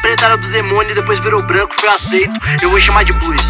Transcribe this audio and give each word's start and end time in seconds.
preta 0.00 0.26
era 0.26 0.36
do 0.36 0.48
demônio 0.50 0.92
e 0.92 0.94
depois 0.94 1.18
virou 1.20 1.42
branco, 1.42 1.74
foi 1.78 1.88
aceito. 1.88 2.32
Eu 2.62 2.70
vou 2.70 2.80
chamar 2.80 3.04
de 3.04 3.12
blues. 3.12 3.42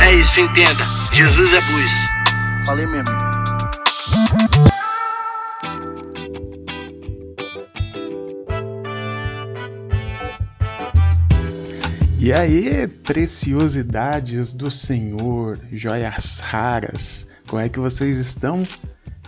É 0.00 0.14
isso, 0.14 0.40
entenda. 0.40 0.84
Jesus 1.12 1.52
é 1.52 1.60
blues. 1.60 1.90
Falei 2.64 2.86
mesmo. 2.86 3.10
E 12.18 12.32
aí, 12.32 12.86
preciosidades 12.86 14.54
do 14.54 14.70
Senhor, 14.70 15.58
joias 15.72 16.38
raras, 16.38 17.26
como 17.48 17.60
é 17.60 17.68
que 17.68 17.80
vocês 17.80 18.16
estão? 18.18 18.66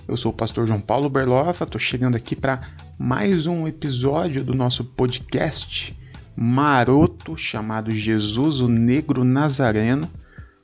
Eu 0.06 0.16
sou 0.16 0.30
o 0.30 0.34
pastor 0.34 0.66
João 0.66 0.80
Paulo 0.80 1.10
Berlofa, 1.10 1.66
tô 1.66 1.78
chegando 1.78 2.16
aqui 2.16 2.36
para 2.36 2.60
mais 2.96 3.46
um 3.46 3.66
episódio 3.66 4.44
do 4.44 4.54
nosso 4.54 4.84
podcast 4.84 5.96
maroto 6.36 7.36
chamado 7.36 7.90
Jesus 7.90 8.60
o 8.60 8.68
Negro 8.68 9.24
Nazareno. 9.24 10.10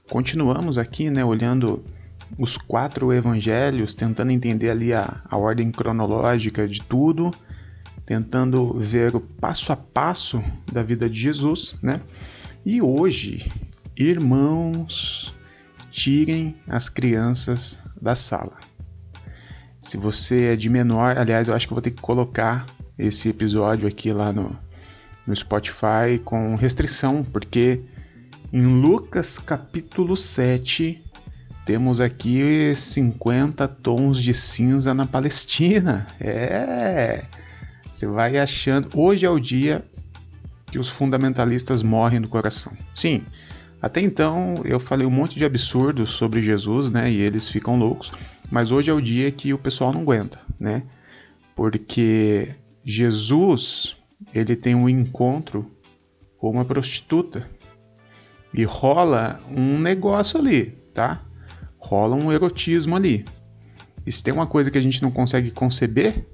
Continuamos 0.08 0.78
aqui, 0.78 1.10
né, 1.10 1.24
olhando 1.24 1.84
os 2.38 2.56
quatro 2.56 3.12
evangelhos, 3.12 3.94
tentando 3.94 4.32
entender 4.32 4.70
ali 4.70 4.92
a, 4.92 5.20
a 5.28 5.36
ordem 5.36 5.70
cronológica 5.70 6.66
de 6.66 6.82
tudo 6.82 7.32
tentando 8.10 8.76
ver 8.76 9.14
o 9.14 9.20
passo 9.20 9.70
a 9.70 9.76
passo 9.76 10.42
da 10.72 10.82
vida 10.82 11.08
de 11.08 11.16
Jesus, 11.16 11.76
né? 11.80 12.00
E 12.66 12.82
hoje, 12.82 13.48
irmãos, 13.96 15.32
tirem 15.92 16.56
as 16.68 16.88
crianças 16.88 17.80
da 18.02 18.16
sala. 18.16 18.58
Se 19.80 19.96
você 19.96 20.46
é 20.46 20.56
de 20.56 20.68
menor, 20.68 21.16
aliás, 21.16 21.46
eu 21.46 21.54
acho 21.54 21.68
que 21.68 21.72
vou 21.72 21.80
ter 21.80 21.92
que 21.92 22.02
colocar 22.02 22.66
esse 22.98 23.28
episódio 23.28 23.86
aqui 23.86 24.12
lá 24.12 24.32
no, 24.32 24.58
no 25.30 25.36
Spotify 25.36 26.18
com 26.24 26.56
restrição, 26.56 27.22
porque 27.22 27.80
em 28.52 28.66
Lucas 28.66 29.38
capítulo 29.38 30.16
7 30.16 31.00
temos 31.64 32.00
aqui 32.00 32.74
50 32.74 33.68
tons 33.68 34.20
de 34.20 34.34
cinza 34.34 34.92
na 34.92 35.06
Palestina. 35.06 36.08
É! 36.20 37.24
Você 37.88 38.08
vai 38.08 38.38
achando. 38.38 38.90
Hoje 38.92 39.24
é 39.24 39.30
o 39.30 39.38
dia 39.38 39.84
que 40.66 40.80
os 40.80 40.88
fundamentalistas 40.88 41.80
morrem 41.80 42.20
do 42.20 42.28
coração. 42.28 42.72
Sim, 42.92 43.22
até 43.80 44.00
então 44.00 44.60
eu 44.64 44.80
falei 44.80 45.06
um 45.06 45.10
monte 45.10 45.38
de 45.38 45.44
absurdos 45.44 46.10
sobre 46.10 46.42
Jesus, 46.42 46.90
né? 46.90 47.08
E 47.08 47.20
eles 47.20 47.48
ficam 47.48 47.78
loucos. 47.78 48.10
Mas 48.50 48.72
hoje 48.72 48.90
é 48.90 48.92
o 48.92 49.00
dia 49.00 49.30
que 49.30 49.54
o 49.54 49.58
pessoal 49.58 49.92
não 49.92 50.00
aguenta, 50.00 50.40
né? 50.58 50.82
Porque 51.54 52.48
Jesus, 52.84 53.96
ele 54.34 54.56
tem 54.56 54.74
um 54.74 54.88
encontro 54.88 55.70
com 56.38 56.50
uma 56.50 56.64
prostituta. 56.64 57.48
E 58.52 58.64
rola 58.64 59.40
um 59.48 59.78
negócio 59.78 60.38
ali, 60.38 60.72
tá? 60.92 61.24
Rola 61.78 62.16
um 62.16 62.32
erotismo 62.32 62.96
ali. 62.96 63.24
E 64.04 64.10
se 64.10 64.22
tem 64.22 64.34
uma 64.34 64.46
coisa 64.46 64.70
que 64.70 64.78
a 64.78 64.82
gente 64.82 65.02
não 65.02 65.10
consegue 65.10 65.50
conceber, 65.50 66.26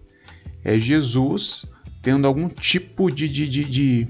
é 0.64 0.78
Jesus 0.78 1.66
tendo 2.02 2.26
algum 2.26 2.48
tipo 2.48 3.10
de, 3.10 3.28
de, 3.28 3.48
de, 3.48 3.64
de 3.64 4.08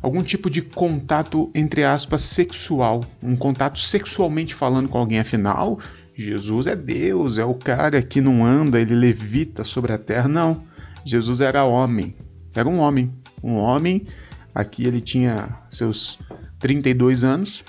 algum 0.00 0.22
tipo 0.22 0.48
de 0.48 0.62
contato, 0.62 1.50
entre 1.54 1.82
aspas, 1.84 2.22
sexual, 2.22 3.04
um 3.22 3.36
contato 3.36 3.78
sexualmente 3.78 4.54
falando 4.54 4.88
com 4.88 4.98
alguém. 4.98 5.18
Afinal, 5.18 5.78
Jesus 6.14 6.66
é 6.66 6.74
Deus, 6.74 7.38
é 7.38 7.44
o 7.44 7.54
cara 7.54 8.00
que 8.00 8.20
não 8.20 8.44
anda, 8.44 8.80
ele 8.80 8.94
levita 8.94 9.64
sobre 9.64 9.92
a 9.92 9.98
terra. 9.98 10.28
Não, 10.28 10.62
Jesus 11.04 11.40
era 11.40 11.64
homem, 11.64 12.14
era 12.58 12.68
um 12.68 12.78
homem, 12.78 13.12
um 13.42 13.56
homem. 13.56 14.06
Aqui 14.54 14.86
ele 14.86 15.00
tinha 15.00 15.56
seus 15.68 16.18
32 16.58 17.24
anos, 17.24 17.64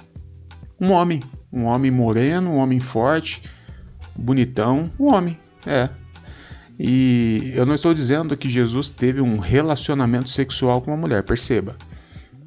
um 0.79 0.91
homem, 0.91 1.21
um 1.51 1.65
homem 1.65 1.91
moreno, 1.91 2.51
um 2.51 2.57
homem 2.57 2.79
forte, 2.79 3.41
bonitão, 4.15 4.91
um 4.99 5.13
homem, 5.13 5.37
é, 5.65 5.89
e 6.79 7.53
eu 7.55 7.65
não 7.65 7.73
estou 7.73 7.93
dizendo 7.93 8.37
que 8.37 8.47
Jesus 8.47 8.87
teve 8.87 9.19
um 9.19 9.39
relacionamento 9.39 10.29
sexual 10.29 10.81
com 10.81 10.91
uma 10.91 10.97
mulher, 10.97 11.23
perceba. 11.23 11.75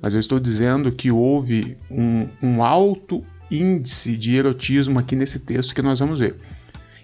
Mas 0.00 0.14
eu 0.14 0.20
estou 0.20 0.38
dizendo 0.38 0.92
que 0.92 1.10
houve 1.10 1.76
um, 1.90 2.28
um 2.40 2.62
alto 2.62 3.24
índice 3.50 4.16
de 4.16 4.36
erotismo 4.36 4.98
aqui 4.98 5.16
nesse 5.16 5.40
texto 5.40 5.74
que 5.74 5.82
nós 5.82 5.98
vamos 5.98 6.20
ver. 6.20 6.36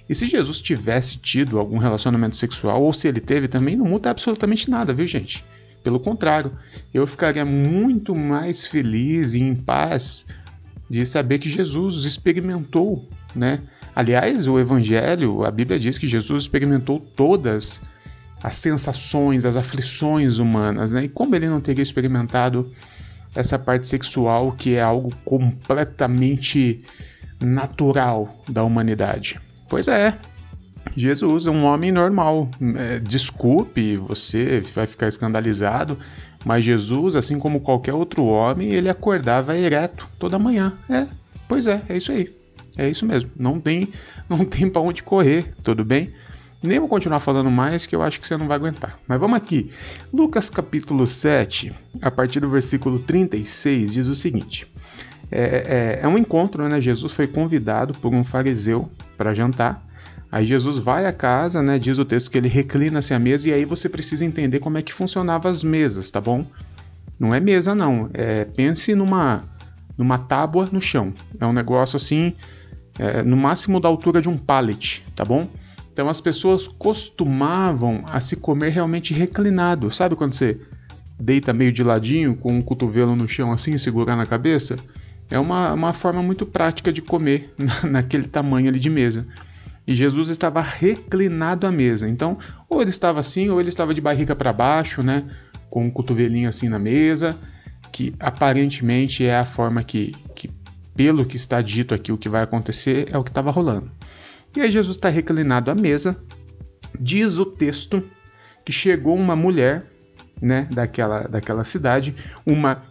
E 0.09 0.15
se 0.15 0.27
Jesus 0.27 0.61
tivesse 0.61 1.19
tido 1.19 1.59
algum 1.59 1.79
relacionamento 1.79 2.37
sexual, 2.37 2.83
ou 2.83 2.93
se 2.93 3.09
ele 3.09 3.21
teve 3.21 3.49
também, 3.49 3.77
não 3.77 3.87
muda 3.87 4.11
absolutamente 4.11 4.71
nada, 4.71 4.95
viu, 4.95 5.07
gente? 5.07 5.45
Pelo 5.83 6.01
contrário, 6.01 6.53
eu 6.93 7.07
ficaria 7.07 7.45
muito 7.45 8.15
mais 8.15 8.67
feliz 8.67 9.35
e 9.35 9.41
em 9.41 9.55
paz 9.55 10.27
de 10.89 11.05
saber 11.05 11.39
que 11.39 11.49
Jesus 11.49 12.05
experimentou, 12.05 13.09
né? 13.35 13.63
Aliás, 13.95 14.47
o 14.47 14.59
Evangelho, 14.59 15.45
a 15.45 15.51
Bíblia 15.51 15.79
diz 15.79 15.97
que 15.99 16.07
Jesus 16.07 16.43
experimentou 16.43 17.01
todas 17.01 17.81
as 18.43 18.57
sensações, 18.57 19.45
as 19.45 19.57
aflições 19.57 20.39
humanas, 20.39 20.93
né? 20.93 21.05
E 21.05 21.09
como 21.09 21.35
ele 21.35 21.49
não 21.49 21.61
teria 21.61 21.83
experimentado 21.83 22.71
essa 23.35 23.59
parte 23.59 23.87
sexual 23.87 24.53
que 24.53 24.75
é 24.75 24.83
algo 24.83 25.11
completamente 25.25 26.85
natural 27.41 28.43
da 28.49 28.63
humanidade? 28.63 29.41
Pois 29.69 29.89
é, 29.89 30.17
Jesus 30.97 31.47
é 31.47 31.51
um 31.51 31.65
homem 31.65 31.93
normal. 31.93 32.49
É, 32.77 32.99
desculpe, 32.99 33.97
você 33.97 34.61
vai 34.75 34.87
ficar 34.87 35.09
escandalizado, 35.09 35.99
mas 36.45 36.65
Jesus, 36.65 37.17
assim 37.17 37.39
como 37.39 37.61
qualquer 37.61 37.93
outro 37.93 38.25
homem, 38.25 38.71
ele 38.71 38.89
acordava 38.89 39.57
ereto 39.57 40.09
toda 40.19 40.39
manhã. 40.39 40.73
É, 40.89 41.07
pois 41.49 41.67
é, 41.67 41.83
é 41.89 41.97
isso 41.97 42.13
aí. 42.13 42.35
É 42.77 42.89
isso 42.89 43.07
mesmo. 43.07 43.31
Não 43.37 43.59
tem, 43.59 43.89
não 44.29 44.45
tem 44.45 44.69
para 44.69 44.83
onde 44.83 45.03
correr, 45.03 45.55
tudo 45.63 45.85
bem? 45.85 46.13
Nem 46.63 46.79
vou 46.79 46.89
continuar 46.89 47.21
falando 47.21 47.51
mais 47.51 47.87
que 47.87 47.95
eu 47.95 48.03
acho 48.03 48.19
que 48.19 48.27
você 48.27 48.37
não 48.37 48.49
vai 48.49 48.57
aguentar. 48.57 48.99
Mas 49.07 49.21
vamos 49.21 49.37
aqui. 49.37 49.71
Lucas 50.13 50.49
capítulo 50.49 51.07
7, 51.07 51.73
a 52.01 52.11
partir 52.11 52.41
do 52.41 52.49
versículo 52.49 52.99
36, 53.01 53.93
diz 53.93 54.07
o 54.07 54.15
seguinte: 54.15 54.67
é, 55.31 55.99
é, 56.01 56.01
é 56.03 56.09
um 56.09 56.17
encontro, 56.17 56.67
né? 56.69 56.81
Jesus 56.81 57.13
foi 57.13 57.27
convidado 57.27 57.93
por 57.95 58.15
um 58.15 58.25
fariseu 58.25 58.91
para 59.17 59.35
jantar. 59.35 59.85
Aí 60.31 60.45
Jesus 60.45 60.79
vai 60.79 61.07
à 61.07 61.13
casa, 61.13 61.63
né? 61.63 61.79
Diz 61.79 61.99
o 61.99 62.05
texto 62.05 62.31
que 62.31 62.39
ele 62.39 62.49
reclina-se 62.49 63.15
à 63.15 63.19
mesa, 63.19 63.49
e 63.49 63.53
aí 63.53 63.65
você 63.65 63.89
precisa 63.89 64.25
entender 64.25 64.59
como 64.59 64.77
é 64.77 64.83
que 64.83 64.93
funcionavam 64.93 65.51
as 65.51 65.63
mesas, 65.63 66.11
tá 66.11 66.21
bom? 66.21 66.45
Não 67.19 67.35
é 67.35 67.41
mesa, 67.41 67.75
não. 67.75 68.11
É, 68.13 68.45
pense 68.45 68.95
numa, 68.95 69.45
numa 69.97 70.19
tábua 70.19 70.69
no 70.71 70.81
chão. 70.81 71.15
É 71.41 71.47
um 71.47 71.53
negócio 71.53 71.97
assim 71.97 72.35
é, 72.99 73.23
no 73.23 73.37
máximo 73.37 73.81
da 73.81 73.89
altura 73.89 74.21
de 74.21 74.29
um 74.29 74.37
pallet, 74.37 75.05
tá 75.15 75.25
bom? 75.25 75.49
Então 75.93 76.09
as 76.09 76.21
pessoas 76.21 76.69
costumavam 76.69 78.05
a 78.07 78.21
se 78.21 78.37
comer 78.37 78.71
realmente 78.71 79.15
reclinado. 79.15 79.91
Sabe 79.91 80.15
quando 80.15 80.35
você 80.35 80.61
deita 81.19 81.55
meio 81.55 81.73
de 81.73 81.83
ladinho 81.83 82.37
com 82.37 82.53
um 82.53 82.61
cotovelo 82.61 83.17
no 83.17 83.27
chão 83.27 83.51
assim 83.51 83.79
segurar 83.79 84.17
na 84.17 84.27
cabeça? 84.27 84.77
É 85.31 85.39
uma, 85.39 85.73
uma 85.73 85.93
forma 85.93 86.23
muito 86.23 86.47
prática 86.47 86.93
de 86.93 87.03
comer 87.03 87.53
naquele 87.85 88.29
tamanho 88.29 88.69
ali 88.69 88.79
de 88.79 88.91
mesa. 88.91 89.27
E 89.87 89.95
Jesus 89.95 90.31
estava 90.31 90.61
reclinado 90.61 91.67
à 91.67 91.73
mesa. 91.73 92.09
Então, 92.09 92.39
ou 92.69 92.81
ele 92.81 92.91
estava 92.91 93.21
assim, 93.21 93.49
ou 93.51 93.61
ele 93.61 93.69
estava 93.69 93.95
de 93.95 94.01
barriga 94.01 94.35
para 94.35 94.53
baixo, 94.53 95.03
né? 95.03 95.25
Com 95.71 95.87
um 95.87 95.91
cotovelinho 95.91 96.49
assim 96.49 96.69
na 96.69 96.79
mesa, 96.79 97.37
que 97.93 98.15
aparentemente 98.19 99.25
é 99.25 99.37
a 99.37 99.45
forma 99.45 99.83
que, 99.85 100.15
que 100.35 100.51
pelo 100.95 101.25
que 101.25 101.37
está 101.37 101.61
dito 101.61 101.95
aqui, 101.95 102.11
o 102.11 102.19
que 102.19 102.29
vai 102.29 102.43
acontecer 102.43 103.09
é 103.13 103.19
o 103.19 103.23
que 103.23 103.31
estava 103.31 103.51
rolando. 103.51 103.91
E 104.57 104.61
aí 104.61 104.71
Jesus 104.71 104.97
está 104.97 105.09
reclinado 105.09 105.71
à 105.71 105.75
mesa, 105.75 106.17
diz 106.99 107.39
o 107.39 107.45
texto 107.45 108.03
que 108.65 108.73
chegou 108.73 109.15
uma 109.15 109.37
mulher, 109.37 109.85
né, 110.41 110.67
daquela, 110.71 111.23
daquela 111.23 111.65
cidade, 111.65 112.15
uma 112.45 112.83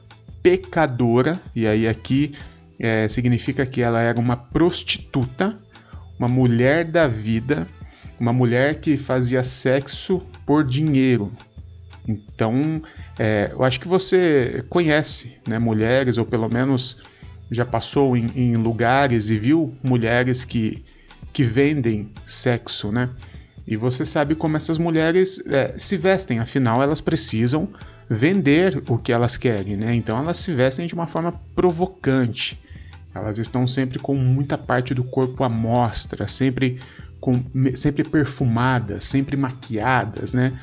pecadora, 0.45 1.41
e 1.55 1.65
aí 1.65 1.87
aqui 1.87 2.35
é, 2.79 3.07
significa 3.07 3.65
que 3.65 3.81
ela 3.81 3.99
era 3.99 4.19
uma 4.19 4.37
prostituta, 4.37 5.57
uma 6.19 6.27
mulher 6.27 6.85
da 6.85 7.07
vida, 7.07 7.67
uma 8.19 8.31
mulher 8.31 8.79
que 8.79 8.95
fazia 8.95 9.41
sexo 9.41 10.21
por 10.45 10.63
dinheiro. 10.63 11.33
Então, 12.07 12.79
é, 13.17 13.49
eu 13.51 13.63
acho 13.63 13.79
que 13.79 13.87
você 13.87 14.63
conhece, 14.69 15.39
né, 15.47 15.57
mulheres, 15.57 16.15
ou 16.19 16.25
pelo 16.27 16.47
menos 16.47 16.97
já 17.49 17.65
passou 17.65 18.15
em, 18.15 18.31
em 18.35 18.55
lugares 18.55 19.31
e 19.31 19.39
viu 19.39 19.75
mulheres 19.81 20.45
que, 20.45 20.85
que 21.33 21.43
vendem 21.43 22.11
sexo, 22.23 22.91
né? 22.91 23.09
E 23.65 23.75
você 23.75 24.05
sabe 24.05 24.35
como 24.35 24.55
essas 24.57 24.77
mulheres 24.77 25.41
é, 25.47 25.73
se 25.75 25.97
vestem, 25.97 26.37
afinal 26.37 26.83
elas 26.83 27.01
precisam 27.01 27.67
vender 28.09 28.83
o 28.87 28.97
que 28.97 29.11
elas 29.11 29.37
querem, 29.37 29.75
né? 29.75 29.93
Então 29.95 30.17
elas 30.17 30.37
se 30.37 30.53
vestem 30.53 30.87
de 30.87 30.93
uma 30.93 31.07
forma 31.07 31.31
provocante. 31.55 32.59
Elas 33.13 33.37
estão 33.37 33.65
sempre 33.65 33.97
com 33.97 34.15
muita 34.15 34.57
parte 34.57 34.93
do 34.93 35.03
corpo 35.03 35.43
à 35.43 35.49
mostra, 35.49 36.27
sempre 36.27 36.79
com 37.19 37.43
sempre 37.73 38.03
perfumadas, 38.03 39.05
sempre 39.05 39.37
maquiadas, 39.37 40.33
né? 40.33 40.59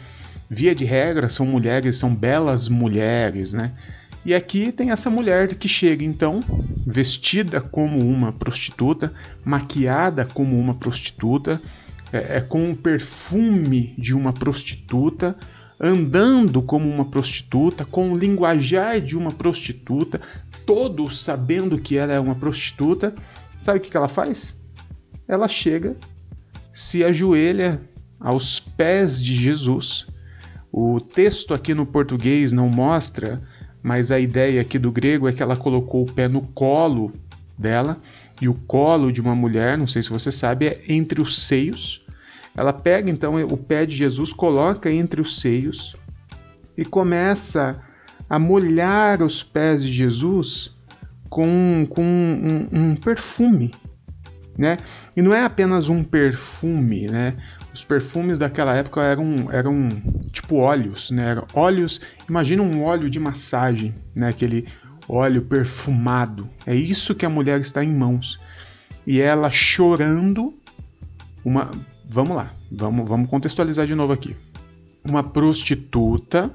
via 0.52 0.74
de 0.74 0.84
regra, 0.84 1.30
são 1.30 1.46
mulheres, 1.46 1.96
são 1.96 2.14
belas 2.14 2.68
mulheres, 2.68 3.54
né? 3.54 3.72
E 4.22 4.34
aqui 4.34 4.70
tem 4.70 4.90
essa 4.90 5.08
mulher 5.08 5.48
que 5.54 5.66
chega 5.66 6.04
então, 6.04 6.44
vestida 6.86 7.58
como 7.58 7.98
uma 7.98 8.32
prostituta, 8.32 9.14
maquiada 9.42 10.26
como 10.26 10.60
uma 10.60 10.74
prostituta, 10.74 11.60
é, 12.12 12.36
é, 12.36 12.40
com 12.42 12.70
o 12.70 12.76
perfume 12.76 13.94
de 13.96 14.14
uma 14.14 14.30
prostituta, 14.30 15.34
andando 15.80 16.62
como 16.62 16.88
uma 16.88 17.04
prostituta, 17.04 17.84
com 17.84 18.12
o 18.12 18.18
linguajar 18.18 19.00
de 19.00 19.16
uma 19.16 19.32
prostituta, 19.32 20.20
todos 20.64 21.20
sabendo 21.20 21.78
que 21.78 21.96
ela 21.96 22.12
é 22.12 22.20
uma 22.20 22.34
prostituta. 22.34 23.14
Sabe 23.60 23.78
o 23.78 23.82
que 23.82 23.96
ela 23.96 24.08
faz? 24.08 24.54
Ela 25.26 25.48
chega, 25.48 25.96
se 26.72 27.04
ajoelha 27.04 27.80
aos 28.20 28.60
pés 28.60 29.20
de 29.20 29.34
Jesus. 29.34 30.06
O 30.70 31.00
texto 31.00 31.52
aqui 31.52 31.74
no 31.74 31.84
português 31.84 32.52
não 32.52 32.68
mostra 32.68 33.42
mas 33.82 34.12
a 34.12 34.20
ideia 34.20 34.60
aqui 34.60 34.78
do 34.78 34.92
grego 34.92 35.28
é 35.28 35.32
que 35.32 35.42
ela 35.42 35.56
colocou 35.56 36.04
o 36.04 36.12
pé 36.12 36.28
no 36.28 36.46
colo 36.48 37.12
dela, 37.58 38.00
e 38.40 38.48
o 38.48 38.54
colo 38.54 39.12
de 39.12 39.20
uma 39.20 39.34
mulher, 39.34 39.76
não 39.76 39.86
sei 39.86 40.02
se 40.02 40.10
você 40.10 40.30
sabe, 40.30 40.66
é 40.66 40.82
entre 40.88 41.20
os 41.20 41.38
seios. 41.38 42.04
Ela 42.54 42.72
pega 42.72 43.10
então 43.10 43.42
o 43.46 43.56
pé 43.56 43.86
de 43.86 43.96
Jesus, 43.96 44.32
coloca 44.32 44.90
entre 44.90 45.20
os 45.20 45.40
seios 45.40 45.96
e 46.76 46.84
começa 46.84 47.80
a 48.28 48.38
molhar 48.38 49.22
os 49.22 49.42
pés 49.42 49.82
de 49.82 49.90
Jesus 49.90 50.70
com, 51.28 51.86
com 51.88 52.02
um, 52.02 52.68
um 52.72 52.96
perfume, 52.96 53.74
né? 54.56 54.76
E 55.16 55.22
não 55.22 55.34
é 55.34 55.44
apenas 55.44 55.88
um 55.88 56.04
perfume, 56.04 57.08
né? 57.08 57.36
Os 57.72 57.84
perfumes 57.84 58.38
daquela 58.38 58.74
época 58.76 59.02
eram, 59.02 59.50
eram 59.50 60.02
tipo 60.30 60.56
óleos, 60.56 61.10
né? 61.10 61.30
Eram 61.30 61.46
óleos, 61.54 62.00
imagina 62.28 62.62
um 62.62 62.82
óleo 62.82 63.08
de 63.08 63.18
massagem, 63.18 63.94
né? 64.14 64.28
Aquele 64.28 64.66
óleo 65.08 65.42
perfumado. 65.42 66.48
É 66.66 66.74
isso 66.74 67.14
que 67.14 67.24
a 67.24 67.30
mulher 67.30 67.60
está 67.60 67.82
em 67.82 67.92
mãos. 67.92 68.38
E 69.06 69.20
ela 69.20 69.50
chorando, 69.50 70.54
uma, 71.44 71.70
vamos 72.12 72.36
lá, 72.36 72.54
vamos, 72.70 73.08
vamos 73.08 73.30
contextualizar 73.30 73.86
de 73.86 73.94
novo 73.94 74.12
aqui. 74.12 74.36
Uma 75.04 75.22
prostituta 75.22 76.50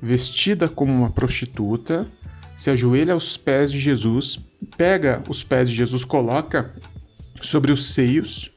vestida 0.00 0.68
como 0.68 0.92
uma 0.92 1.10
prostituta 1.10 2.10
se 2.56 2.70
ajoelha 2.70 3.12
aos 3.12 3.36
pés 3.36 3.70
de 3.70 3.78
Jesus, 3.78 4.40
pega 4.76 5.22
os 5.28 5.44
pés 5.44 5.68
de 5.68 5.76
Jesus, 5.76 6.04
coloca 6.04 6.74
sobre 7.40 7.70
os 7.70 7.92
seios, 7.92 8.50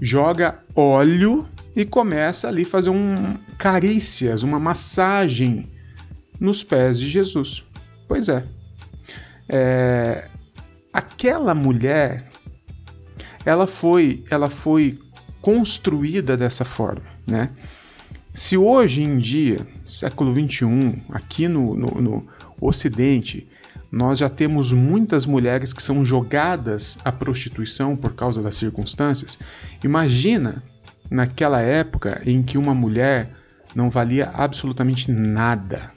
joga 0.00 0.60
óleo 0.74 1.48
e 1.74 1.84
começa 1.84 2.46
ali 2.48 2.64
fazer 2.64 2.90
um 2.90 3.36
carícias, 3.58 4.42
uma 4.42 4.60
massagem 4.60 5.68
nos 6.38 6.62
pés 6.62 7.00
de 7.00 7.08
Jesus. 7.08 7.64
Pois 8.06 8.28
é. 8.28 8.44
é 9.48 10.28
aquela 10.92 11.54
mulher, 11.54 12.30
ela 13.44 13.66
foi, 13.66 14.24
ela 14.30 14.48
foi 14.48 14.98
construída 15.46 16.36
dessa 16.36 16.64
forma, 16.64 17.06
né? 17.24 17.50
Se 18.34 18.56
hoje 18.56 19.04
em 19.04 19.16
dia, 19.16 19.64
século 19.86 20.34
21, 20.34 21.02
aqui 21.10 21.46
no, 21.46 21.76
no, 21.76 22.02
no 22.02 22.26
Ocidente, 22.60 23.48
nós 23.88 24.18
já 24.18 24.28
temos 24.28 24.72
muitas 24.72 25.24
mulheres 25.24 25.72
que 25.72 25.80
são 25.80 26.04
jogadas 26.04 26.98
à 27.04 27.12
prostituição 27.12 27.94
por 27.94 28.12
causa 28.16 28.42
das 28.42 28.56
circunstâncias. 28.56 29.38
Imagina 29.84 30.64
naquela 31.08 31.60
época 31.60 32.20
em 32.26 32.42
que 32.42 32.58
uma 32.58 32.74
mulher 32.74 33.30
não 33.72 33.88
valia 33.88 34.32
absolutamente 34.34 35.12
nada. 35.12 35.92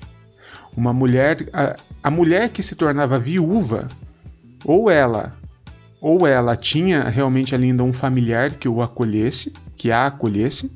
Uma 0.77 0.93
mulher, 0.93 1.37
a, 1.53 1.75
a 2.03 2.11
mulher 2.11 2.49
que 2.49 2.61
se 2.61 2.75
tornava 2.75 3.17
viúva, 3.17 3.87
ou 4.63 4.91
ela, 4.91 5.38
ou 6.01 6.25
ela 6.25 6.55
tinha 6.55 7.03
realmente 7.03 7.53
ainda 7.53 7.83
um 7.83 7.93
familiar 7.93 8.55
que 8.55 8.67
o 8.67 8.81
acolhesse, 8.81 9.53
que 9.75 9.91
a 9.91 10.07
acolhesse, 10.07 10.71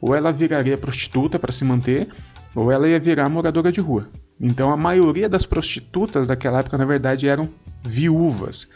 ou 0.00 0.14
ela 0.14 0.32
viraria 0.32 0.76
prostituta 0.76 1.38
para 1.38 1.52
se 1.52 1.64
manter, 1.64 2.08
ou 2.54 2.70
ela 2.70 2.88
ia 2.88 2.98
virar 2.98 3.28
moradora 3.28 3.70
de 3.70 3.80
rua. 3.80 4.08
Então 4.40 4.70
a 4.70 4.76
maioria 4.76 5.28
das 5.28 5.46
prostitutas 5.46 6.26
daquela 6.26 6.58
época, 6.58 6.76
na 6.76 6.84
verdade, 6.84 7.28
eram 7.28 7.48
viúvas. 7.82 8.68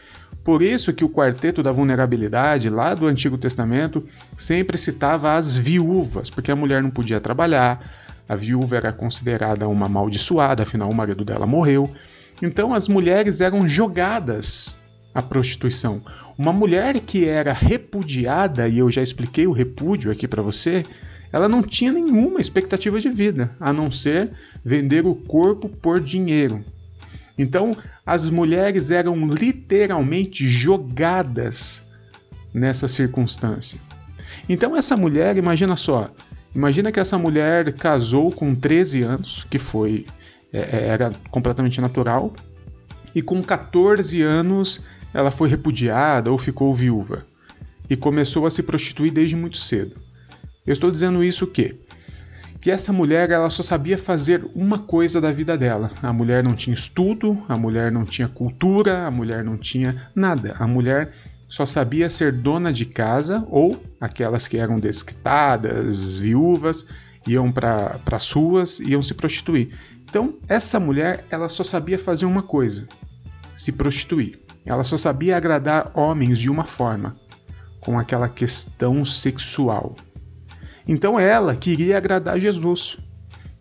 Por 0.44 0.62
isso 0.62 0.92
que 0.92 1.04
o 1.04 1.10
quarteto 1.10 1.62
da 1.62 1.72
vulnerabilidade, 1.72 2.70
lá 2.70 2.94
do 2.94 3.06
Antigo 3.06 3.36
Testamento, 3.36 4.04
sempre 4.36 4.78
citava 4.78 5.34
as 5.34 5.56
viúvas, 5.56 6.30
porque 6.30 6.50
a 6.50 6.56
mulher 6.56 6.82
não 6.82 6.90
podia 6.90 7.20
trabalhar, 7.20 7.80
a 8.28 8.36
viúva 8.36 8.76
era 8.76 8.92
considerada 8.92 9.68
uma 9.68 9.86
amaldiçoada, 9.86 10.62
afinal 10.62 10.88
o 10.90 10.94
marido 10.94 11.24
dela 11.24 11.46
morreu. 11.46 11.90
Então 12.40 12.72
as 12.72 12.88
mulheres 12.88 13.40
eram 13.40 13.66
jogadas 13.66 14.77
à 15.14 15.22
prostituição. 15.22 16.02
Uma 16.36 16.52
mulher 16.52 17.00
que 17.00 17.26
era 17.26 17.52
repudiada, 17.52 18.68
e 18.68 18.78
eu 18.78 18.90
já 18.90 19.02
expliquei 19.02 19.46
o 19.46 19.52
repúdio 19.52 20.10
aqui 20.10 20.28
para 20.28 20.42
você, 20.42 20.84
ela 21.32 21.48
não 21.48 21.62
tinha 21.62 21.92
nenhuma 21.92 22.40
expectativa 22.40 23.00
de 23.00 23.08
vida, 23.10 23.54
a 23.60 23.72
não 23.72 23.90
ser 23.90 24.30
vender 24.64 25.06
o 25.06 25.14
corpo 25.14 25.68
por 25.68 26.00
dinheiro. 26.00 26.64
Então, 27.38 27.76
as 28.04 28.28
mulheres 28.30 28.90
eram 28.90 29.26
literalmente 29.26 30.48
jogadas 30.48 31.84
nessa 32.52 32.88
circunstância. 32.88 33.78
Então, 34.48 34.76
essa 34.76 34.96
mulher, 34.96 35.36
imagina 35.36 35.76
só, 35.76 36.10
imagina 36.54 36.90
que 36.90 36.98
essa 36.98 37.18
mulher 37.18 37.72
casou 37.74 38.32
com 38.32 38.54
13 38.54 39.02
anos, 39.02 39.46
que 39.48 39.58
foi 39.58 40.06
é, 40.52 40.58
é, 40.60 40.88
era 40.88 41.12
completamente 41.30 41.80
natural, 41.80 42.32
e 43.14 43.22
com 43.22 43.42
14 43.42 44.22
anos 44.22 44.80
ela 45.18 45.32
foi 45.32 45.48
repudiada 45.48 46.30
ou 46.30 46.38
ficou 46.38 46.72
viúva 46.72 47.26
e 47.90 47.96
começou 47.96 48.46
a 48.46 48.50
se 48.52 48.62
prostituir 48.62 49.12
desde 49.12 49.34
muito 49.34 49.56
cedo. 49.56 50.00
Eu 50.64 50.72
estou 50.72 50.92
dizendo 50.92 51.24
isso 51.24 51.44
o 51.44 51.48
quê? 51.48 51.76
Que 52.60 52.70
essa 52.70 52.92
mulher 52.92 53.32
ela 53.32 53.50
só 53.50 53.64
sabia 53.64 53.98
fazer 53.98 54.48
uma 54.54 54.78
coisa 54.78 55.20
da 55.20 55.32
vida 55.32 55.58
dela. 55.58 55.90
A 56.00 56.12
mulher 56.12 56.44
não 56.44 56.54
tinha 56.54 56.72
estudo, 56.72 57.42
a 57.48 57.56
mulher 57.56 57.90
não 57.90 58.04
tinha 58.04 58.28
cultura, 58.28 59.08
a 59.08 59.10
mulher 59.10 59.42
não 59.42 59.58
tinha 59.58 60.08
nada. 60.14 60.54
A 60.56 60.68
mulher 60.68 61.12
só 61.48 61.66
sabia 61.66 62.08
ser 62.08 62.32
dona 62.32 62.72
de 62.72 62.84
casa 62.84 63.44
ou 63.50 63.82
aquelas 64.00 64.46
que 64.46 64.56
eram 64.56 64.78
desquitadas, 64.78 66.16
viúvas, 66.16 66.86
iam 67.26 67.50
para 67.50 68.00
as 68.12 68.30
ruas, 68.30 68.78
iam 68.78 69.02
se 69.02 69.14
prostituir. 69.14 69.70
Então, 70.08 70.34
essa 70.48 70.78
mulher, 70.78 71.24
ela 71.28 71.48
só 71.48 71.64
sabia 71.64 71.98
fazer 71.98 72.24
uma 72.24 72.42
coisa: 72.42 72.86
se 73.56 73.72
prostituir. 73.72 74.46
Ela 74.68 74.84
só 74.84 74.98
sabia 74.98 75.34
agradar 75.34 75.90
homens 75.94 76.38
de 76.38 76.50
uma 76.50 76.64
forma, 76.64 77.16
com 77.80 77.98
aquela 77.98 78.28
questão 78.28 79.02
sexual. 79.02 79.96
Então 80.86 81.18
ela 81.18 81.56
queria 81.56 81.96
agradar 81.96 82.38
Jesus. 82.38 82.98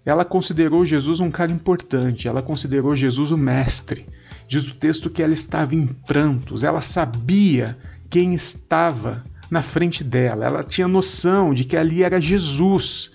Ela 0.06 0.26
considerou 0.26 0.86
Jesus 0.86 1.22
um 1.22 1.32
cara 1.32 1.50
importante, 1.50 2.28
ela 2.28 2.42
considerou 2.42 2.94
Jesus 2.94 3.32
o 3.32 3.38
mestre. 3.38 4.06
Diz 4.50 4.66
o 4.68 4.76
texto 4.76 5.10
que 5.10 5.24
ela 5.24 5.34
estava 5.34 5.74
em 5.74 5.88
prantos, 5.88 6.66
ela 6.66 6.82
sabia 6.82 7.78
quem 8.10 8.34
estava 8.34 9.24
na 9.50 9.62
frente 9.62 10.04
dela, 10.04 10.46
ela 10.46 10.62
tinha 10.62 10.90
noção 10.90 11.54
de 11.54 11.64
que 11.64 11.78
ali 11.78 12.04
era 12.04 12.20
Jesus. 12.20 13.12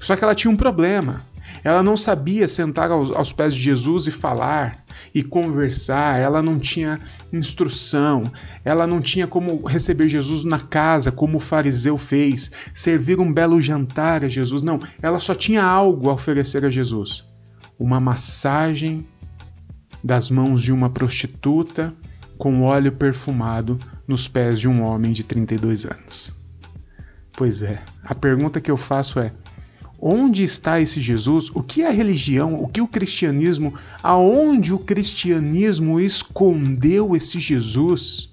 Só 0.00 0.16
que 0.16 0.24
ela 0.24 0.34
tinha 0.34 0.50
um 0.50 0.56
problema. 0.56 1.26
Ela 1.64 1.82
não 1.82 1.96
sabia 1.96 2.46
sentar 2.46 2.90
aos, 2.90 3.10
aos, 3.10 3.32
pés 3.32 3.54
de 3.54 3.60
Jesus 3.60 4.06
e 4.06 4.10
falar 4.10 4.84
e 5.14 5.22
conversar, 5.22 6.20
ela 6.20 6.42
não 6.42 6.58
tinha 6.58 7.00
instrução, 7.32 8.30
ela 8.64 8.86
não 8.86 9.00
tinha 9.00 9.26
como 9.26 9.64
receber 9.66 10.08
Jesus 10.08 10.44
na 10.44 10.60
casa, 10.60 11.12
como 11.12 11.38
o 11.38 11.40
fariseu 11.40 11.96
fez, 11.96 12.50
servir 12.74 13.18
um 13.20 13.32
belo 13.32 13.60
jantar 13.60 14.24
a 14.24 14.28
Jesus. 14.28 14.62
Não, 14.62 14.80
ela 15.02 15.20
só 15.20 15.34
tinha 15.34 15.62
algo 15.62 16.10
a 16.10 16.14
oferecer 16.14 16.64
a 16.64 16.70
Jesus: 16.70 17.24
uma 17.78 18.00
massagem 18.00 19.06
das 20.02 20.30
mãos 20.30 20.62
de 20.62 20.72
uma 20.72 20.90
prostituta 20.90 21.94
com 22.36 22.62
óleo 22.62 22.92
perfumado 22.92 23.78
nos 24.06 24.28
pés 24.28 24.60
de 24.60 24.68
um 24.68 24.82
homem 24.82 25.12
de 25.12 25.24
32 25.24 25.84
anos. 25.84 26.32
Pois 27.36 27.62
é, 27.62 27.80
a 28.02 28.14
pergunta 28.14 28.60
que 28.60 28.70
eu 28.70 28.76
faço 28.76 29.20
é: 29.20 29.32
Onde 30.00 30.44
está 30.44 30.80
esse 30.80 31.00
Jesus? 31.00 31.50
O 31.50 31.62
que 31.62 31.82
é 31.82 31.88
a 31.88 31.92
religião? 31.92 32.62
O 32.62 32.68
que 32.68 32.80
o 32.80 32.86
cristianismo? 32.86 33.74
Aonde 34.00 34.72
o 34.72 34.78
cristianismo 34.78 35.98
escondeu 35.98 37.16
esse 37.16 37.40
Jesus 37.40 38.32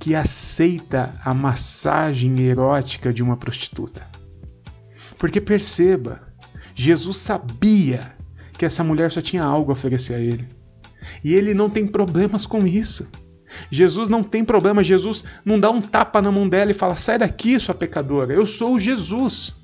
que 0.00 0.16
aceita 0.16 1.14
a 1.24 1.32
massagem 1.32 2.40
erótica 2.40 3.12
de 3.12 3.22
uma 3.22 3.36
prostituta? 3.36 4.04
Porque 5.16 5.40
perceba, 5.40 6.22
Jesus 6.74 7.18
sabia 7.18 8.12
que 8.54 8.64
essa 8.64 8.82
mulher 8.82 9.12
só 9.12 9.20
tinha 9.20 9.44
algo 9.44 9.70
a 9.70 9.74
oferecer 9.74 10.14
a 10.14 10.20
ele. 10.20 10.48
E 11.22 11.34
ele 11.34 11.54
não 11.54 11.70
tem 11.70 11.86
problemas 11.86 12.46
com 12.46 12.66
isso. 12.66 13.08
Jesus 13.70 14.08
não 14.08 14.22
tem 14.22 14.44
problema, 14.44 14.84
Jesus 14.84 15.24
não 15.44 15.58
dá 15.58 15.70
um 15.70 15.80
tapa 15.80 16.20
na 16.20 16.30
mão 16.30 16.48
dela 16.48 16.72
e 16.72 16.74
fala: 16.74 16.96
sai 16.96 17.16
daqui, 17.16 17.58
sua 17.58 17.74
pecadora, 17.74 18.32
eu 18.32 18.46
sou 18.46 18.78
Jesus. 18.78 19.57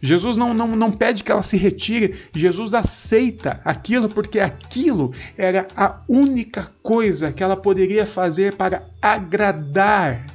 Jesus 0.00 0.36
não, 0.36 0.54
não, 0.54 0.76
não 0.76 0.92
pede 0.92 1.24
que 1.24 1.32
ela 1.32 1.42
se 1.42 1.56
retire, 1.56 2.14
Jesus 2.32 2.72
aceita 2.72 3.60
aquilo 3.64 4.08
porque 4.08 4.38
aquilo 4.38 5.12
era 5.36 5.66
a 5.76 6.00
única 6.08 6.70
coisa 6.82 7.32
que 7.32 7.42
ela 7.42 7.56
poderia 7.56 8.06
fazer 8.06 8.54
para 8.54 8.88
agradar 9.02 10.26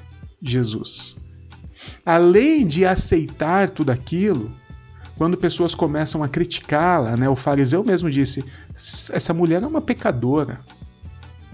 Jesus. 0.42 1.16
Além 2.06 2.66
de 2.66 2.86
aceitar 2.86 3.70
tudo 3.70 3.92
aquilo, 3.92 4.52
quando 5.18 5.38
pessoas 5.38 5.74
começam 5.74 6.24
a 6.24 6.30
criticá-la, 6.30 7.16
né, 7.16 7.30
o 7.30 7.36
fariseu 7.36 7.84
mesmo 7.84 8.10
disse: 8.10 8.44
essa 8.74 9.34
mulher 9.34 9.64
é 9.64 9.68
uma 9.68 9.82
pecadora. 9.82 10.60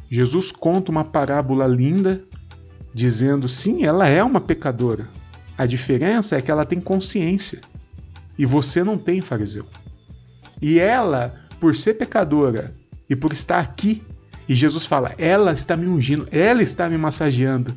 Jesus 0.09 0.51
conta 0.51 0.91
uma 0.91 1.03
parábola 1.03 1.67
linda, 1.67 2.23
dizendo: 2.93 3.47
sim, 3.47 3.85
ela 3.85 4.07
é 4.07 4.23
uma 4.23 4.41
pecadora. 4.41 5.07
A 5.55 5.65
diferença 5.65 6.37
é 6.37 6.41
que 6.41 6.49
ela 6.49 6.65
tem 6.65 6.79
consciência 6.79 7.59
e 8.39 8.45
você 8.45 8.85
não 8.85 8.97
tem, 8.97 9.19
fariseu. 9.19 9.65
E 10.61 10.79
ela, 10.79 11.35
por 11.59 11.75
ser 11.75 11.95
pecadora 11.95 12.73
e 13.09 13.15
por 13.15 13.33
estar 13.33 13.59
aqui, 13.59 14.01
e 14.47 14.55
Jesus 14.55 14.85
fala: 14.85 15.13
ela 15.17 15.51
está 15.51 15.75
me 15.75 15.87
ungindo, 15.87 16.25
ela 16.31 16.63
está 16.63 16.89
me 16.89 16.97
massageando. 16.97 17.75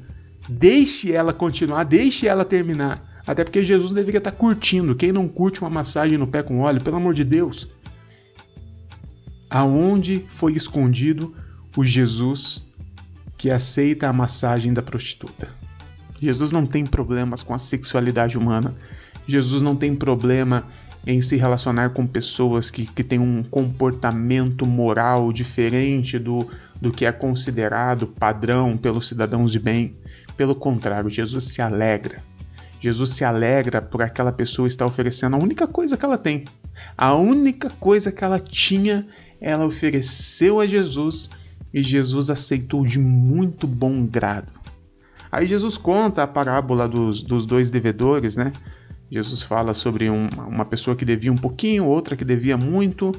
Deixe 0.49 1.13
ela 1.13 1.33
continuar, 1.33 1.83
deixe 1.83 2.29
ela 2.29 2.45
terminar. 2.45 3.23
Até 3.27 3.43
porque 3.43 3.65
Jesus 3.65 3.93
deveria 3.93 4.19
estar 4.19 4.33
curtindo. 4.33 4.95
Quem 4.95 5.11
não 5.11 5.29
curte 5.29 5.61
uma 5.61 5.71
massagem 5.71 6.17
no 6.17 6.29
pé 6.29 6.43
com 6.43 6.61
óleo, 6.61 6.81
pelo 6.81 6.97
amor 6.97 7.15
de 7.15 7.25
Deus? 7.25 7.69
Aonde 9.51 10.27
foi 10.31 10.53
escondido 10.53 11.35
o 11.77 11.85
Jesus 11.85 12.63
que 13.37 13.51
aceita 13.51 14.09
a 14.09 14.13
massagem 14.13 14.73
da 14.73 14.83
prostituta? 14.83 15.51
Jesus 16.21 16.53
não 16.53 16.67
tem 16.67 16.87
problemas 16.87 17.43
com 17.43 17.53
a 17.53 17.59
sexualidade 17.59 18.39
humana. 18.39 18.77
Jesus 19.27 19.63
não 19.63 19.77
tem 19.77 19.95
problema 19.95 20.67
em 21.07 21.21
se 21.21 21.37
relacionar 21.37 21.91
com 21.91 22.07
pessoas 22.07 22.71
que, 22.71 22.87
que 22.87 23.03
têm 23.03 23.19
um 23.19 23.43
comportamento 23.43 24.67
moral 24.67 25.33
diferente 25.33 26.19
do, 26.19 26.47
do 26.81 26.93
que 26.93 27.05
é 27.05 27.13
considerado 27.13 28.07
padrão 28.07 28.77
pelos 28.77 29.09
cidadãos 29.09 29.51
de 29.51 29.59
bem. 29.59 29.97
Pelo 30.37 30.55
contrário, 30.55 31.11
Jesus 31.11 31.45
se 31.45 31.61
alegra 31.61 32.23
Jesus 32.83 33.11
se 33.11 33.25
alegra 33.25 33.81
por 33.81 34.03
aquela 34.03 34.33
pessoa 34.33 34.67
estar 34.67 34.85
oferecendo 34.85 35.37
a 35.37 35.39
única 35.39 35.69
coisa 35.69 35.97
que 35.97 36.05
ela 36.05 36.19
tem. 36.19 36.45
A 36.99 37.15
única 37.15 37.71
coisa 37.71 38.11
que 38.11 38.25
ela 38.25 38.41
tinha, 38.41 39.07
ela 39.41 39.65
ofereceu 39.65 40.59
a 40.59 40.67
Jesus 40.67 41.31
e 41.73 41.81
Jesus 41.81 42.29
aceitou 42.29 42.85
de 42.85 42.99
muito 42.99 43.69
bom 43.69 44.05
grado. 44.05 44.53
Aí 45.31 45.47
Jesus 45.47 45.77
conta 45.77 46.25
a 46.25 46.27
parábola 46.27 46.89
dos, 46.89 47.23
dos 47.23 47.47
dois 47.47 47.71
devedores, 47.71 48.35
né? 48.35 48.53
Jesus 49.13 49.43
fala 49.43 49.75
sobre 49.75 50.09
um, 50.09 50.27
uma 50.49 50.65
pessoa 50.65 50.97
que 50.97 51.05
devia 51.05 51.31
um 51.31 51.37
pouquinho, 51.37 51.85
outra 51.85 52.17
que 52.17 52.25
devia 52.25 52.57
muito, 52.57 53.15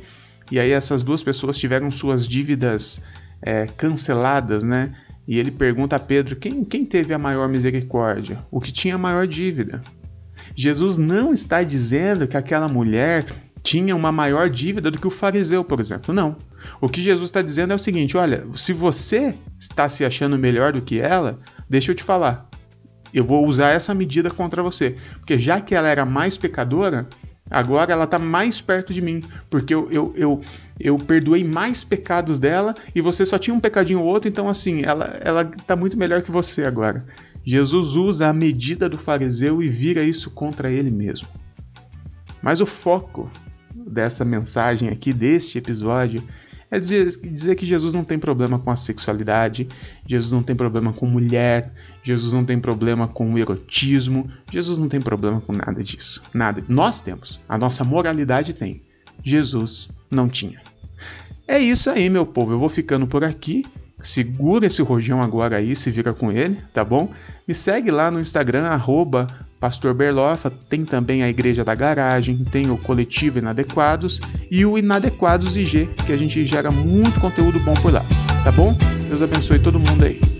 e 0.51 0.59
aí 0.59 0.71
essas 0.71 1.03
duas 1.03 1.21
pessoas 1.21 1.55
tiveram 1.55 1.91
suas 1.91 2.27
dívidas 2.27 2.99
é, 3.39 3.67
canceladas, 3.77 4.63
né? 4.63 4.95
E 5.27 5.37
ele 5.37 5.51
pergunta 5.51 5.95
a 5.95 5.99
Pedro 5.99 6.35
quem, 6.35 6.65
quem 6.65 6.83
teve 6.83 7.13
a 7.13 7.19
maior 7.19 7.47
misericórdia, 7.47 8.43
o 8.49 8.59
que 8.59 8.71
tinha 8.71 8.95
a 8.95 8.97
maior 8.97 9.27
dívida. 9.27 9.83
Jesus 10.55 10.97
não 10.97 11.31
está 11.31 11.61
dizendo 11.61 12.27
que 12.27 12.37
aquela 12.37 12.67
mulher 12.67 13.27
tinha 13.61 13.95
uma 13.95 14.11
maior 14.11 14.49
dívida 14.49 14.89
do 14.89 14.97
que 14.97 15.07
o 15.07 15.11
fariseu, 15.11 15.63
por 15.63 15.79
exemplo. 15.79 16.11
Não. 16.11 16.35
O 16.81 16.89
que 16.89 17.03
Jesus 17.03 17.29
está 17.29 17.43
dizendo 17.43 17.71
é 17.71 17.75
o 17.75 17.79
seguinte: 17.79 18.17
olha, 18.17 18.43
se 18.53 18.73
você 18.73 19.35
está 19.59 19.87
se 19.87 20.03
achando 20.03 20.39
melhor 20.39 20.73
do 20.73 20.81
que 20.81 20.99
ela, 20.99 21.39
deixa 21.69 21.91
eu 21.91 21.95
te 21.95 22.03
falar. 22.03 22.49
Eu 23.13 23.23
vou 23.23 23.45
usar 23.45 23.69
essa 23.69 23.93
medida 23.93 24.29
contra 24.31 24.63
você. 24.63 24.95
Porque 25.19 25.37
já 25.37 25.61
que 25.61 25.75
ela 25.75 25.87
era 25.87 26.05
mais 26.05 26.37
pecadora, 26.37 27.07
Agora 27.51 27.91
ela 27.91 28.05
está 28.05 28.17
mais 28.17 28.61
perto 28.61 28.93
de 28.93 29.01
mim, 29.01 29.21
porque 29.49 29.73
eu, 29.73 29.91
eu, 29.91 30.13
eu, 30.15 30.41
eu 30.79 30.97
perdoei 30.97 31.43
mais 31.43 31.83
pecados 31.83 32.39
dela 32.39 32.73
e 32.95 33.01
você 33.01 33.25
só 33.25 33.37
tinha 33.37 33.53
um 33.53 33.59
pecadinho 33.59 33.99
ou 33.99 34.05
outro, 34.05 34.29
então 34.29 34.47
assim, 34.47 34.81
ela, 34.83 35.19
ela 35.21 35.45
tá 35.45 35.75
muito 35.75 35.97
melhor 35.97 36.21
que 36.21 36.31
você 36.31 36.63
agora. 36.63 37.05
Jesus 37.45 37.95
usa 37.95 38.27
a 38.27 38.33
medida 38.33 38.87
do 38.87 38.97
fariseu 38.97 39.61
e 39.61 39.67
vira 39.67 40.01
isso 40.01 40.31
contra 40.31 40.71
ele 40.71 40.89
mesmo. 40.89 41.27
Mas 42.41 42.61
o 42.61 42.65
foco 42.65 43.29
dessa 43.75 44.23
mensagem 44.23 44.89
aqui, 44.89 45.11
deste 45.11 45.57
episódio, 45.57 46.23
é 46.73 46.79
dizer, 46.79 47.05
dizer 47.17 47.53
que 47.53 47.67
Jesus 47.67 47.93
não 47.93 48.03
tem 48.03 48.17
problema 48.17 48.57
com 48.57 48.71
a 48.71 48.75
sexualidade, 48.75 49.67
Jesus 50.07 50.31
não 50.31 50.41
tem 50.41 50.55
problema 50.55 50.91
com 50.91 51.05
mulher, 51.05 51.71
Jesus 52.01 52.33
não 52.33 52.43
tem 52.43 52.59
problema 52.59 53.07
com 53.07 53.31
o 53.31 53.37
erotismo, 53.37 54.27
Jesus 54.51 54.79
não 54.79 54.89
tem 54.89 54.99
problema 54.99 55.39
com 55.39 55.53
nada 55.53 55.83
disso. 55.83 56.23
Nada. 56.33 56.63
Nós 56.67 56.99
temos. 56.99 57.39
A 57.47 57.59
nossa 57.59 57.83
moralidade 57.83 58.55
tem. 58.55 58.81
Jesus 59.23 59.87
não 60.09 60.27
tinha. 60.27 60.59
É 61.47 61.59
isso 61.59 61.91
aí, 61.91 62.09
meu 62.09 62.25
povo. 62.25 62.53
Eu 62.53 62.59
vou 62.59 62.69
ficando 62.69 63.05
por 63.05 63.23
aqui. 63.23 63.63
Segura 64.03 64.67
esse 64.67 64.81
rojão 64.81 65.21
agora 65.21 65.55
aí, 65.55 65.75
se 65.75 65.89
vira 65.89 66.13
com 66.13 66.29
ele, 66.29 66.57
tá 66.73 66.83
bom? 66.83 67.09
Me 67.47 67.55
segue 67.55 67.89
lá 67.89 68.11
no 68.11 68.19
Instagram, 68.19 68.65
arroba 68.65 69.27
Pastor 69.61 69.93
Berlofa, 69.93 70.51
tem 70.69 70.83
também 70.83 71.23
a 71.23 71.29
Igreja 71.29 71.63
da 71.63 71.73
Garagem, 71.73 72.43
tem 72.43 72.69
o 72.69 72.77
Coletivo 72.77 73.39
Inadequados 73.39 74.19
e 74.51 74.65
o 74.65 74.77
Inadequados 74.77 75.55
IG, 75.55 75.89
que 76.05 76.11
a 76.11 76.17
gente 76.17 76.43
gera 76.45 76.69
muito 76.69 77.17
conteúdo 77.21 77.61
bom 77.61 77.73
por 77.75 77.93
lá, 77.93 78.05
tá 78.43 78.51
bom? 78.51 78.77
Deus 79.07 79.21
abençoe 79.21 79.59
todo 79.59 79.79
mundo 79.79 80.03
aí. 80.03 80.32